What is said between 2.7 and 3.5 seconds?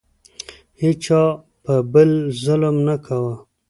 نه کاوه.